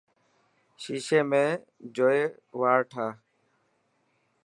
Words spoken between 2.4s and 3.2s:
واڙ ٺاهه.